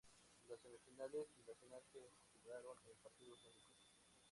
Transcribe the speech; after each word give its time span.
Las 0.49 0.59
semifinales 0.61 1.27
y 1.37 1.43
la 1.47 1.53
final 1.53 1.83
se 1.93 1.99
jugaron 2.41 2.75
en 2.89 2.95
partidos 3.03 3.37
únicos. 3.45 3.85